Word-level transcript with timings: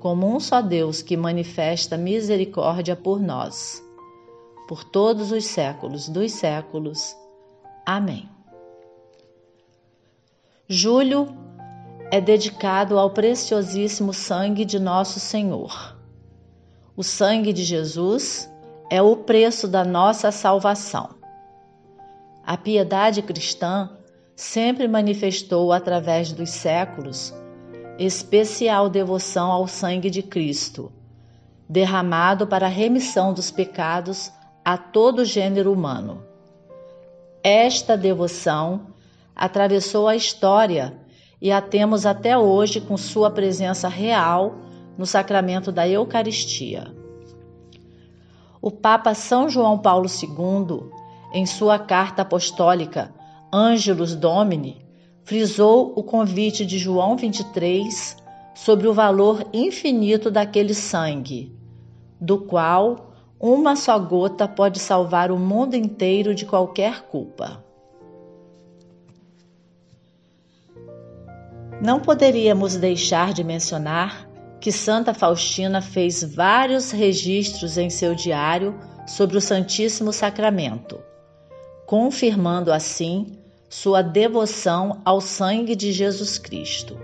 como 0.00 0.32
um 0.32 0.38
só 0.38 0.60
Deus 0.60 1.02
que 1.02 1.16
manifesta 1.16 1.96
misericórdia 1.96 2.94
por 2.94 3.20
nós, 3.20 3.82
por 4.68 4.84
todos 4.84 5.32
os 5.32 5.44
séculos 5.44 6.08
dos 6.08 6.32
séculos. 6.32 7.16
Amém. 7.84 8.28
Julho 10.68 11.28
é 12.10 12.20
dedicado 12.20 12.98
ao 12.98 13.10
preciosíssimo 13.10 14.12
sangue 14.12 14.64
de 14.64 14.78
nosso 14.78 15.18
Senhor. 15.18 15.96
O 16.96 17.02
sangue 17.02 17.52
de 17.52 17.64
Jesus 17.64 18.50
é 18.90 19.00
o 19.00 19.16
preço 19.16 19.66
da 19.68 19.84
nossa 19.84 20.30
salvação. 20.30 21.10
A 22.44 22.56
piedade 22.56 23.22
cristã 23.22 23.90
sempre 24.34 24.88
manifestou 24.88 25.72
através 25.72 26.32
dos 26.32 26.50
séculos 26.50 27.34
especial 27.98 28.88
devoção 28.88 29.50
ao 29.50 29.66
sangue 29.66 30.08
de 30.08 30.22
Cristo, 30.22 30.92
derramado 31.68 32.46
para 32.46 32.66
a 32.66 32.70
remissão 32.70 33.34
dos 33.34 33.50
pecados 33.50 34.30
a 34.64 34.78
todo 34.78 35.24
gênero 35.24 35.72
humano. 35.72 36.22
Esta 37.42 37.96
devoção 37.96 38.86
atravessou 39.34 40.06
a 40.06 40.14
história 40.14 40.96
e 41.40 41.50
a 41.50 41.60
temos 41.60 42.06
até 42.06 42.38
hoje 42.38 42.80
com 42.80 42.96
sua 42.96 43.30
presença 43.30 43.88
real 43.88 44.56
no 44.96 45.06
sacramento 45.06 45.72
da 45.72 45.88
Eucaristia. 45.88 46.94
O 48.60 48.70
Papa 48.70 49.14
São 49.14 49.48
João 49.48 49.78
Paulo 49.78 50.06
II, 50.06 50.90
em 51.32 51.46
sua 51.46 51.78
carta 51.78 52.22
apostólica 52.22 53.12
Ângelus 53.52 54.14
Domini 54.14 54.87
frisou 55.28 55.92
o 55.94 56.02
convite 56.02 56.64
de 56.64 56.78
João 56.78 57.14
23 57.14 58.16
sobre 58.54 58.88
o 58.88 58.94
valor 58.94 59.46
infinito 59.52 60.30
daquele 60.30 60.72
sangue, 60.72 61.54
do 62.18 62.38
qual 62.38 63.12
uma 63.38 63.76
só 63.76 63.98
gota 63.98 64.48
pode 64.48 64.78
salvar 64.78 65.30
o 65.30 65.38
mundo 65.38 65.74
inteiro 65.74 66.34
de 66.34 66.46
qualquer 66.46 67.02
culpa. 67.02 67.62
Não 71.82 72.00
poderíamos 72.00 72.76
deixar 72.76 73.34
de 73.34 73.44
mencionar 73.44 74.26
que 74.58 74.72
Santa 74.72 75.12
Faustina 75.12 75.82
fez 75.82 76.24
vários 76.24 76.90
registros 76.90 77.76
em 77.76 77.90
seu 77.90 78.14
diário 78.14 78.74
sobre 79.06 79.36
o 79.36 79.42
Santíssimo 79.42 80.10
Sacramento, 80.10 80.98
confirmando 81.84 82.72
assim 82.72 83.38
sua 83.68 84.02
devoção 84.02 85.02
ao 85.04 85.20
sangue 85.20 85.76
de 85.76 85.92
Jesus 85.92 86.38
Cristo. 86.38 86.96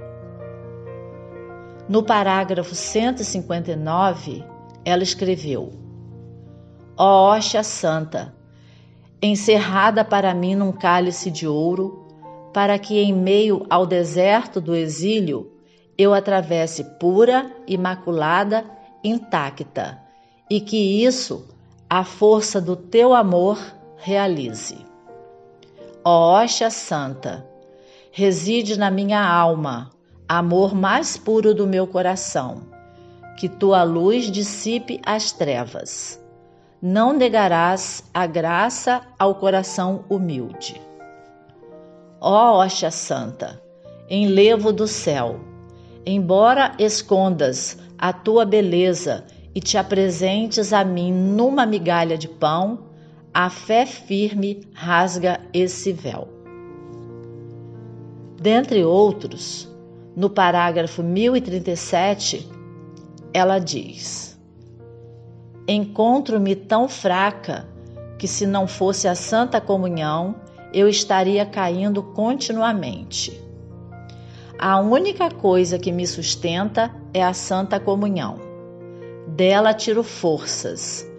No 1.86 2.02
parágrafo 2.02 2.74
159, 2.74 4.42
ela 4.84 5.02
escreveu: 5.02 5.72
Ó 6.96 7.30
hóstia 7.30 7.62
santa, 7.62 8.34
encerrada 9.20 10.04
para 10.04 10.32
mim 10.32 10.54
num 10.54 10.72
cálice 10.72 11.30
de 11.30 11.46
ouro, 11.46 12.06
para 12.54 12.78
que 12.78 12.98
em 12.98 13.12
meio 13.12 13.66
ao 13.68 13.86
deserto 13.86 14.60
do 14.60 14.74
exílio 14.74 15.52
eu 15.98 16.14
atravesse 16.14 16.84
pura, 16.98 17.52
imaculada, 17.66 18.64
intacta, 19.02 19.98
e 20.48 20.60
que 20.60 21.04
isso, 21.04 21.46
a 21.90 22.04
força 22.04 22.60
do 22.60 22.74
teu 22.74 23.12
amor, 23.12 23.58
realize. 23.98 24.93
Ó 26.06 26.34
hóstia 26.34 26.68
santa, 26.68 27.46
reside 28.12 28.78
na 28.78 28.90
minha 28.90 29.26
alma, 29.26 29.90
amor 30.28 30.74
mais 30.74 31.16
puro 31.16 31.54
do 31.54 31.66
meu 31.66 31.86
coração, 31.86 32.60
que 33.38 33.48
tua 33.48 33.82
luz 33.84 34.30
dissipe 34.30 35.00
as 35.06 35.32
trevas. 35.32 36.20
Não 36.82 37.14
negarás 37.14 38.04
a 38.12 38.26
graça 38.26 39.00
ao 39.18 39.36
coração 39.36 40.04
humilde. 40.10 40.78
Ó 42.20 42.58
hóstia 42.58 42.90
santa, 42.90 43.58
enlevo 44.06 44.74
do 44.74 44.86
céu, 44.86 45.40
embora 46.04 46.74
escondas 46.78 47.78
a 47.96 48.12
tua 48.12 48.44
beleza 48.44 49.24
e 49.54 49.60
te 49.60 49.78
apresentes 49.78 50.70
a 50.74 50.84
mim 50.84 51.10
numa 51.10 51.64
migalha 51.64 52.18
de 52.18 52.28
pão, 52.28 52.92
a 53.34 53.50
fé 53.50 53.84
firme 53.84 54.60
rasga 54.72 55.40
esse 55.52 55.92
véu. 55.92 56.28
Dentre 58.40 58.84
outros, 58.84 59.68
no 60.14 60.30
parágrafo 60.30 61.02
1037, 61.02 62.48
ela 63.32 63.58
diz: 63.58 64.38
Encontro-me 65.66 66.54
tão 66.54 66.88
fraca 66.88 67.66
que, 68.16 68.28
se 68.28 68.46
não 68.46 68.68
fosse 68.68 69.08
a 69.08 69.16
Santa 69.16 69.60
Comunhão, 69.60 70.36
eu 70.72 70.88
estaria 70.88 71.44
caindo 71.44 72.04
continuamente. 72.04 73.42
A 74.56 74.78
única 74.78 75.28
coisa 75.28 75.76
que 75.76 75.90
me 75.90 76.06
sustenta 76.06 76.94
é 77.12 77.24
a 77.24 77.32
Santa 77.32 77.80
Comunhão. 77.80 78.38
Dela 79.26 79.74
tiro 79.74 80.04
forças 80.04 81.12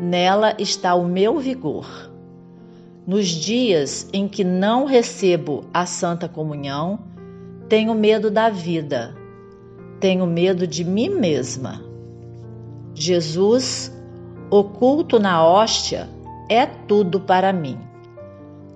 Nela 0.00 0.54
está 0.58 0.94
o 0.94 1.04
meu 1.04 1.38
vigor. 1.38 2.10
Nos 3.06 3.28
dias 3.28 4.08
em 4.14 4.26
que 4.26 4.42
não 4.42 4.86
recebo 4.86 5.66
a 5.74 5.84
Santa 5.84 6.26
Comunhão, 6.26 7.00
tenho 7.68 7.94
medo 7.94 8.30
da 8.30 8.48
vida, 8.48 9.14
tenho 10.00 10.26
medo 10.26 10.66
de 10.66 10.84
mim 10.84 11.10
mesma. 11.10 11.82
Jesus, 12.94 13.94
oculto 14.48 15.18
na 15.18 15.46
hóstia, 15.46 16.08
é 16.48 16.64
tudo 16.64 17.20
para 17.20 17.52
mim. 17.52 17.78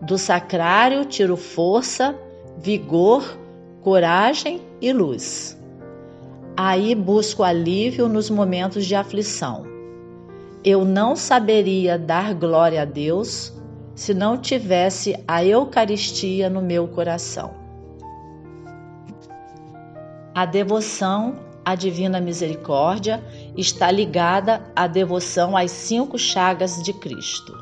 Do 0.03 0.19
sacrário 0.19 1.07
tiro 1.07 1.39
força, 1.39 2.15
vigor, 2.59 3.39
coragem 3.81 4.61
e 4.79 4.93
luz. 4.93 5.59
Aí 6.55 6.95
busco 6.95 7.43
alívio 7.43 8.11
nos 8.11 8.29
momentos 8.29 8.85
de 8.85 8.95
aflição 8.95 9.73
eu 10.65 10.83
não 10.83 11.15
saberia 11.15 11.99
dar 11.99 12.33
glória 12.33 12.83
a 12.83 12.85
Deus 12.87 13.53
se 13.95 14.15
não 14.15 14.39
tivesse 14.39 15.15
a 15.29 15.45
Eucaristia 15.45 16.49
no 16.49 16.63
meu 16.63 16.89
coração. 16.89 17.55
A 20.35 20.47
devoção 20.47 21.37
à 21.65 21.75
Divina 21.75 22.21
Misericórdia 22.21 23.23
está 23.57 23.91
ligada 23.91 24.65
à 24.75 24.87
devoção 24.87 25.57
às 25.57 25.71
cinco 25.71 26.19
chagas 26.19 26.83
de 26.83 26.93
Cristo. 26.95 27.57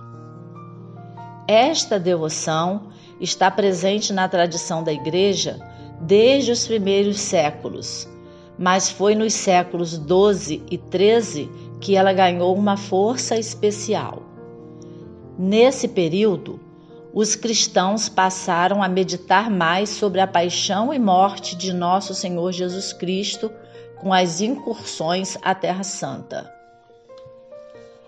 Esta 1.47 1.99
devoção 1.99 2.89
está 3.21 3.51
presente 3.51 4.13
na 4.13 4.29
tradição 4.29 4.83
da 4.83 4.93
Igreja 4.93 5.59
desde 6.01 6.53
os 6.53 6.67
primeiros 6.67 7.21
séculos, 7.21 8.09
mas 8.59 8.91
foi 8.91 9.15
nos 9.15 9.35
séculos 9.35 9.99
12 9.99 10.63
e 10.71 10.79
13 10.79 11.51
que 11.83 11.97
ela 11.97 12.13
ganhou 12.13 12.55
uma 12.55 12.77
força 12.77 13.37
especial. 13.37 14.23
Nesse 15.37 15.89
período, 15.89 16.61
os 17.13 17.35
cristãos 17.35 18.09
passaram 18.09 18.81
a 18.81 18.89
meditar 18.89 19.51
mais 19.51 19.91
sobre 19.91 20.21
a 20.21 20.27
paixão 20.27 20.95
e 20.95 20.99
morte 20.99 21.57
de 21.57 21.73
nosso 21.73 22.15
Senhor 22.15 22.53
Jesus 22.53 22.93
Cristo 22.93 23.51
com 24.01 24.15
as 24.15 24.41
incursões 24.41 25.37
à 25.43 25.57
Terra 25.57 25.83
Santa. 25.83 26.51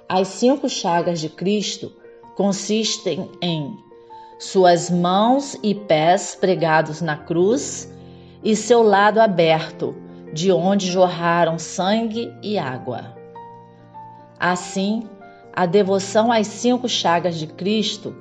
As 0.09 0.29
cinco 0.29 0.69
chagas 0.69 1.21
de 1.21 1.29
Cristo 1.29 1.93
consistem 2.37 3.29
em 3.43 3.77
suas 4.39 4.89
mãos 4.89 5.59
e 5.65 5.75
pés 5.75 6.37
pregados 6.41 7.01
na 7.01 7.17
cruz 7.17 7.93
e 8.43 8.55
seu 8.55 8.85
lado 8.85 9.19
aberto, 9.19 9.97
de 10.33 10.53
onde 10.53 10.91
jorraram 10.91 11.59
sangue 11.59 12.33
e 12.41 12.57
água. 12.57 13.24
Assim, 14.39 15.09
a 15.53 15.67
devoção 15.67 16.33
às 16.33 16.47
cinco 16.47 16.89
chagas 16.89 17.37
de 17.37 17.47
Cristo 17.47 18.15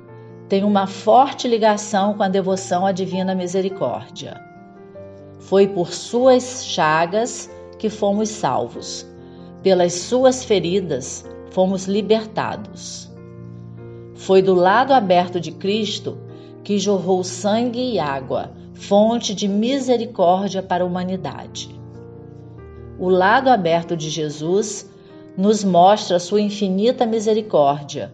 tem 0.48 0.62
uma 0.62 0.86
forte 0.86 1.48
ligação 1.48 2.14
com 2.14 2.22
a 2.22 2.28
devoção 2.28 2.86
à 2.86 2.92
Divina 2.92 3.34
Misericórdia. 3.34 4.40
Foi 5.40 5.66
por 5.66 5.92
suas 5.92 6.64
chagas 6.64 7.50
que 7.78 7.90
fomos 7.90 8.28
salvos, 8.28 9.06
pelas 9.62 9.92
suas 9.94 10.44
feridas 10.44 11.24
fomos 11.50 11.86
libertados. 11.86 13.08
Foi 14.16 14.42
do 14.42 14.54
lado 14.54 14.92
aberto 14.92 15.40
de 15.40 15.52
Cristo 15.52 16.18
que 16.64 16.78
jorrou 16.78 17.22
sangue 17.22 17.92
e 17.92 17.98
água, 17.98 18.52
fonte 18.74 19.34
de 19.34 19.46
misericórdia 19.46 20.62
para 20.62 20.82
a 20.82 20.86
humanidade. 20.86 21.78
O 22.98 23.08
lado 23.08 23.50
aberto 23.50 23.96
de 23.96 24.10
Jesus 24.10 24.90
nos 25.36 25.64
mostra 25.64 26.18
sua 26.18 26.40
infinita 26.40 27.06
misericórdia, 27.06 28.12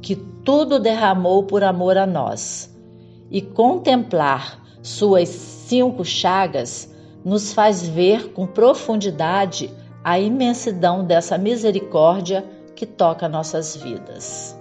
que 0.00 0.16
tudo 0.16 0.78
derramou 0.78 1.44
por 1.44 1.64
amor 1.64 1.96
a 1.96 2.06
nós, 2.06 2.72
e 3.30 3.40
contemplar 3.40 4.62
suas 4.82 5.28
cinco 5.28 6.04
chagas 6.04 6.92
nos 7.24 7.52
faz 7.52 7.86
ver 7.86 8.32
com 8.32 8.46
profundidade 8.46 9.70
a 10.04 10.18
imensidão 10.18 11.04
dessa 11.04 11.38
misericórdia 11.38 12.44
que 12.74 12.84
toca 12.84 13.28
nossas 13.28 13.76
vidas. 13.76 14.58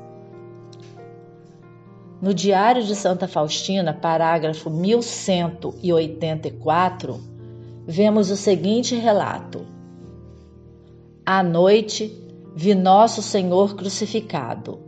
No 2.22 2.36
Diário 2.36 2.84
de 2.84 2.96
Santa 2.96 3.28
Faustina, 3.28 3.96
parágrafo 3.96 4.70
1184, 4.70 7.20
vemos 7.88 8.30
o 8.30 8.38
seguinte 8.38 8.96
relato: 8.96 9.66
À 11.26 11.44
noite 11.44 12.18
vi 12.56 12.74
Nosso 12.74 13.22
Senhor 13.22 13.76
crucificado. 13.76 14.80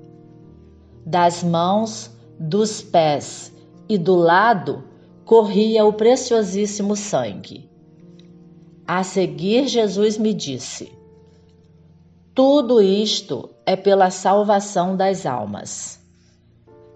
Das 1.06 1.44
mãos, 1.44 2.12
dos 2.40 2.82
pés 2.82 3.54
e 3.88 3.98
do 3.98 4.16
lado 4.16 4.84
corria 5.26 5.86
o 5.86 5.94
preciosíssimo 5.94 6.96
sangue. 6.96 7.70
A 8.88 9.04
seguir, 9.04 9.68
Jesus 9.68 10.18
me 10.18 10.34
disse: 10.34 10.92
Tudo 12.34 12.82
isto 12.82 13.50
é 13.66 13.76
pela 13.76 14.10
salvação 14.10 14.98
das 14.98 15.26
almas. 15.26 16.02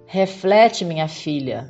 Reflete, 0.05 0.83
minha 0.83 1.07
filha, 1.07 1.69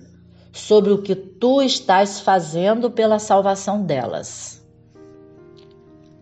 sobre 0.52 0.92
o 0.92 1.02
que 1.02 1.16
tu 1.16 1.62
estás 1.62 2.19
fazendo 2.19 2.90
pela 2.90 3.19
salvação 3.19 3.84
delas. 3.84 4.66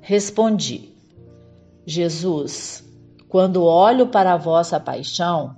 Respondi: 0.01 0.94
Jesus, 1.85 2.83
quando 3.29 3.63
olho 3.63 4.07
para 4.07 4.33
a 4.33 4.37
vossa 4.37 4.79
paixão, 4.79 5.55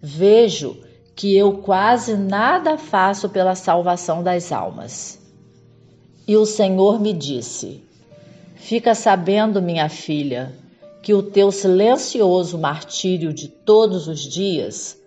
vejo 0.00 0.76
que 1.14 1.36
eu 1.36 1.58
quase 1.58 2.16
nada 2.16 2.76
faço 2.76 3.28
pela 3.28 3.54
salvação 3.54 4.22
das 4.22 4.52
almas. 4.52 5.18
E 6.26 6.36
o 6.36 6.44
Senhor 6.44 7.00
me 7.00 7.12
disse: 7.12 7.82
Fica 8.54 8.94
sabendo, 8.94 9.62
minha 9.62 9.88
filha, 9.88 10.52
que 11.02 11.14
o 11.14 11.22
teu 11.22 11.50
silencioso 11.50 12.58
martírio 12.58 13.32
de 13.32 13.48
todos 13.48 14.06
os 14.06 14.20
dias 14.20 14.98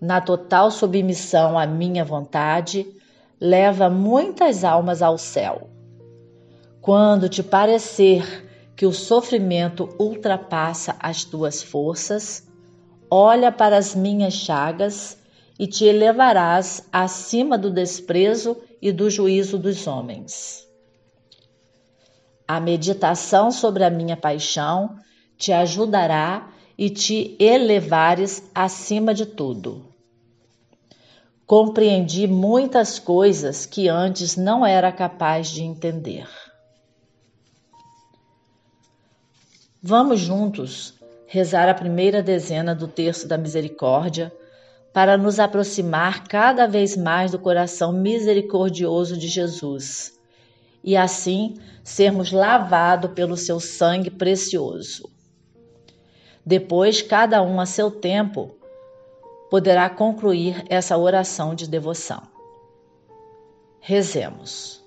na 0.00 0.20
total 0.20 0.70
submissão 0.70 1.58
à 1.58 1.66
minha 1.66 2.04
vontade, 2.04 2.86
leva 3.40 3.90
muitas 3.90 4.64
almas 4.64 5.02
ao 5.02 5.18
céu. 5.18 5.68
Quando 6.80 7.28
te 7.28 7.42
parecer 7.42 8.49
que 8.80 8.86
o 8.86 8.94
sofrimento 8.94 9.94
ultrapassa 9.98 10.96
as 10.98 11.22
tuas 11.22 11.62
forças, 11.62 12.48
olha 13.10 13.52
para 13.52 13.76
as 13.76 13.94
minhas 13.94 14.32
chagas 14.32 15.18
e 15.58 15.66
te 15.66 15.84
elevarás 15.84 16.88
acima 16.90 17.58
do 17.58 17.70
desprezo 17.70 18.56
e 18.80 18.90
do 18.90 19.10
juízo 19.10 19.58
dos 19.58 19.86
homens. 19.86 20.66
A 22.48 22.58
meditação 22.58 23.50
sobre 23.50 23.84
a 23.84 23.90
minha 23.90 24.16
paixão 24.16 24.96
te 25.36 25.52
ajudará 25.52 26.50
e 26.78 26.88
te 26.88 27.36
elevares 27.38 28.42
acima 28.54 29.12
de 29.12 29.26
tudo. 29.26 29.84
Compreendi 31.46 32.26
muitas 32.26 32.98
coisas 32.98 33.66
que 33.66 33.88
antes 33.88 34.38
não 34.38 34.64
era 34.64 34.90
capaz 34.90 35.50
de 35.50 35.64
entender. 35.64 36.26
Vamos 39.82 40.20
juntos 40.20 40.92
rezar 41.26 41.66
a 41.66 41.74
primeira 41.74 42.22
dezena 42.22 42.74
do 42.74 42.86
Terço 42.86 43.26
da 43.26 43.38
Misericórdia 43.38 44.30
para 44.92 45.16
nos 45.16 45.40
aproximar 45.40 46.28
cada 46.28 46.66
vez 46.66 46.98
mais 46.98 47.30
do 47.30 47.38
coração 47.38 47.90
misericordioso 47.90 49.16
de 49.16 49.26
Jesus 49.26 50.20
e 50.84 50.98
assim 50.98 51.54
sermos 51.82 52.30
lavados 52.30 53.12
pelo 53.12 53.38
seu 53.38 53.58
sangue 53.58 54.10
precioso. 54.10 55.08
Depois, 56.44 57.00
cada 57.00 57.40
um 57.40 57.58
a 57.58 57.64
seu 57.64 57.90
tempo, 57.90 58.54
poderá 59.50 59.88
concluir 59.88 60.62
essa 60.68 60.98
oração 60.98 61.54
de 61.54 61.66
devoção. 61.66 62.22
Rezemos. 63.80 64.84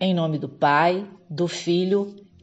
Em 0.00 0.14
nome 0.14 0.38
do 0.38 0.48
Pai, 0.48 1.06
do 1.28 1.46
Filho 1.46 2.26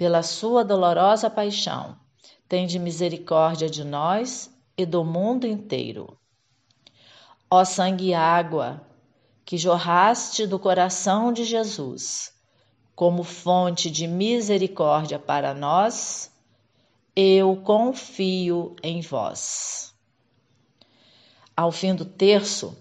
Pela 0.00 0.22
sua 0.22 0.64
dolorosa 0.64 1.28
paixão, 1.28 1.94
tende 2.48 2.78
misericórdia 2.78 3.68
de 3.68 3.84
nós 3.84 4.50
e 4.74 4.86
do 4.86 5.04
mundo 5.04 5.46
inteiro. 5.46 6.18
Ó 7.50 7.66
sangue 7.66 8.06
e 8.06 8.14
água, 8.14 8.80
que 9.44 9.58
jorraste 9.58 10.46
do 10.46 10.58
coração 10.58 11.30
de 11.30 11.44
Jesus, 11.44 12.32
como 12.94 13.22
fonte 13.22 13.90
de 13.90 14.06
misericórdia 14.06 15.18
para 15.18 15.52
nós, 15.52 16.32
eu 17.14 17.54
confio 17.56 18.74
em 18.82 19.02
vós. 19.02 19.94
Ao 21.54 21.70
fim 21.70 21.94
do 21.94 22.06
terço, 22.06 22.74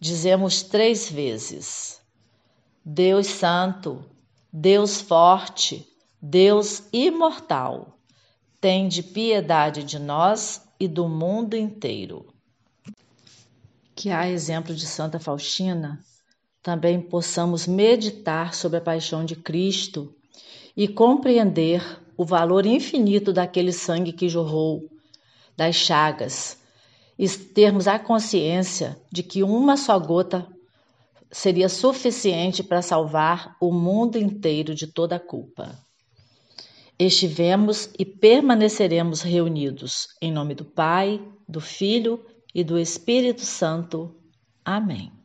dizemos 0.00 0.62
três 0.62 1.10
vezes: 1.10 2.00
Deus 2.82 3.26
Santo, 3.26 4.02
Deus 4.50 4.98
Forte, 5.02 5.91
Deus 6.24 6.84
Imortal, 6.92 7.98
tende 8.60 9.02
piedade 9.02 9.82
de 9.82 9.98
nós 9.98 10.62
e 10.78 10.86
do 10.86 11.08
mundo 11.08 11.56
inteiro. 11.56 12.32
Que 13.92 14.08
a 14.08 14.30
exemplo 14.30 14.72
de 14.72 14.86
Santa 14.86 15.18
Faustina, 15.18 15.98
também 16.62 17.00
possamos 17.00 17.66
meditar 17.66 18.54
sobre 18.54 18.78
a 18.78 18.80
paixão 18.80 19.24
de 19.24 19.34
Cristo 19.34 20.14
e 20.76 20.86
compreender 20.86 21.82
o 22.16 22.24
valor 22.24 22.66
infinito 22.66 23.32
daquele 23.32 23.72
sangue 23.72 24.12
que 24.12 24.28
jorrou 24.28 24.88
das 25.56 25.74
chagas 25.74 26.56
e 27.18 27.28
termos 27.28 27.88
a 27.88 27.98
consciência 27.98 28.96
de 29.10 29.24
que 29.24 29.42
uma 29.42 29.76
só 29.76 29.98
gota 29.98 30.46
seria 31.32 31.68
suficiente 31.68 32.62
para 32.62 32.80
salvar 32.80 33.56
o 33.60 33.72
mundo 33.72 34.16
inteiro 34.16 34.72
de 34.72 34.86
toda 34.86 35.16
a 35.16 35.20
culpa. 35.20 35.76
Estivemos 36.98 37.90
e 37.98 38.04
permaneceremos 38.04 39.22
reunidos 39.22 40.08
em 40.20 40.30
nome 40.30 40.54
do 40.54 40.64
Pai, 40.64 41.20
do 41.48 41.60
Filho 41.60 42.24
e 42.54 42.62
do 42.62 42.78
Espírito 42.78 43.42
Santo. 43.42 44.14
Amém. 44.64 45.21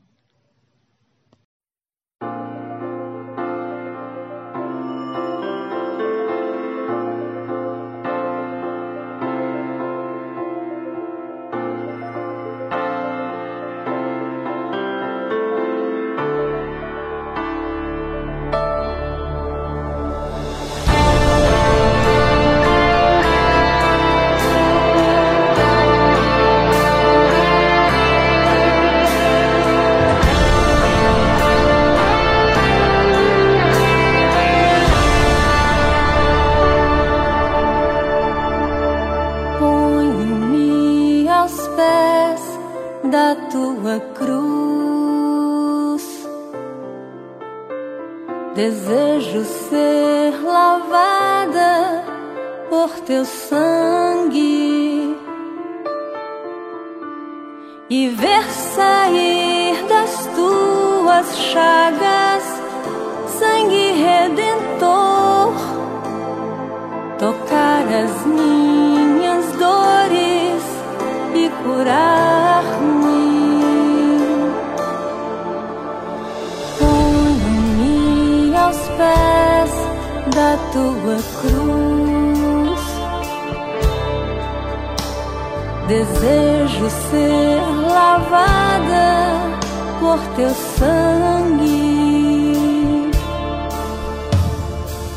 Desejo 85.88 86.90
ser 86.90 87.62
lavada 87.90 89.58
por 90.02 90.20
teu 90.36 90.54
sangue 90.78 91.78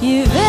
e 0.01 0.23
ver 0.23 0.40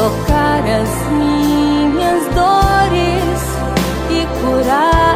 tocar 0.00 0.62
as 0.66 1.12
minhas 1.12 2.22
dores 2.34 3.40
e 4.08 4.26
curar. 4.40 5.09